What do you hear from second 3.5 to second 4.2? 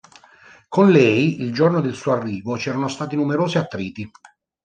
attriti.